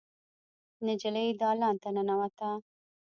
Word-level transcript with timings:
نجلۍ 0.85 1.27
دالان 1.39 1.75
ته 1.83 1.89
ننوته. 1.95 2.49